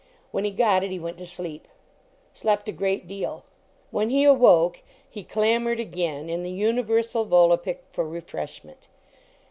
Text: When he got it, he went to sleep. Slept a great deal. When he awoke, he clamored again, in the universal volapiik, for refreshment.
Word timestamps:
When 0.31 0.45
he 0.45 0.49
got 0.49 0.83
it, 0.83 0.89
he 0.89 0.97
went 0.97 1.19
to 1.19 1.27
sleep. 1.27 1.67
Slept 2.33 2.67
a 2.67 2.71
great 2.71 3.05
deal. 3.05 3.45
When 3.91 4.09
he 4.09 4.23
awoke, 4.23 4.81
he 5.07 5.23
clamored 5.23 5.79
again, 5.79 6.27
in 6.27 6.41
the 6.41 6.49
universal 6.49 7.23
volapiik, 7.23 7.83
for 7.91 8.03
refreshment. 8.09 8.87